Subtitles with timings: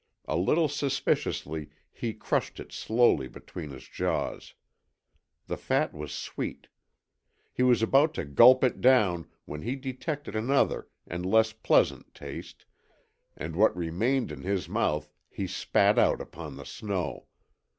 [0.25, 4.55] A little suspiciously he crushed it slowly between his jaws.
[5.45, 6.69] The fat was sweet.
[7.53, 12.65] He was about to gulp it down when he detected another and less pleasant taste,
[13.37, 17.27] and what remained in his mouth he spat out upon the snow.